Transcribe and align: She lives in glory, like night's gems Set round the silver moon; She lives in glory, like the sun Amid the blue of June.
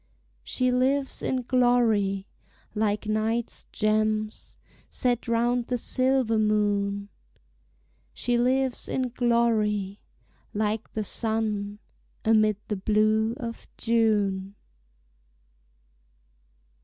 She 0.43 0.71
lives 0.71 1.21
in 1.21 1.43
glory, 1.43 2.25
like 2.73 3.05
night's 3.05 3.67
gems 3.71 4.57
Set 4.89 5.27
round 5.27 5.67
the 5.67 5.77
silver 5.77 6.39
moon; 6.39 7.09
She 8.11 8.35
lives 8.35 8.89
in 8.89 9.09
glory, 9.09 9.99
like 10.55 10.91
the 10.93 11.03
sun 11.03 11.77
Amid 12.25 12.57
the 12.67 12.77
blue 12.77 13.35
of 13.37 13.67
June. 13.77 14.55